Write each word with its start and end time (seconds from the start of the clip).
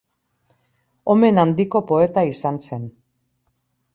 Omen 1.15 1.41
handiko 1.41 1.83
poeta 1.93 2.25
izan 2.31 2.59
zen. 2.69 2.89